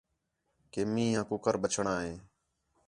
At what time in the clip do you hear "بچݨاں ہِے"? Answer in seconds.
1.63-2.13